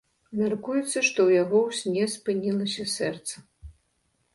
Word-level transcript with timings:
Мяркуецца, 0.37 0.87
што 1.09 1.19
ў 1.27 1.29
яго 1.43 1.57
ў 1.67 1.69
сне 1.83 2.03
спынілася 2.17 2.91
сэрца. 2.99 3.49